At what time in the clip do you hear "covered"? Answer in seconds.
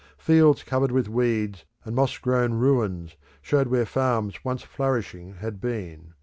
0.63-0.91